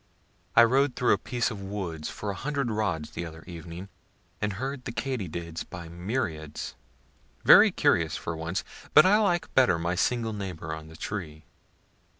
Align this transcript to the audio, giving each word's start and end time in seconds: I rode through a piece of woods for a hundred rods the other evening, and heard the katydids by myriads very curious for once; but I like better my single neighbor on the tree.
I 0.55 0.63
rode 0.63 0.95
through 0.95 1.13
a 1.13 1.19
piece 1.19 1.51
of 1.51 1.61
woods 1.61 2.09
for 2.09 2.31
a 2.31 2.35
hundred 2.35 2.71
rods 2.71 3.11
the 3.11 3.23
other 3.23 3.43
evening, 3.45 3.87
and 4.41 4.53
heard 4.53 4.85
the 4.85 4.91
katydids 4.91 5.63
by 5.63 5.89
myriads 5.89 6.73
very 7.43 7.69
curious 7.69 8.17
for 8.17 8.35
once; 8.35 8.63
but 8.95 9.05
I 9.05 9.19
like 9.19 9.53
better 9.53 9.77
my 9.77 9.93
single 9.93 10.33
neighbor 10.33 10.73
on 10.73 10.87
the 10.87 10.95
tree. 10.97 11.45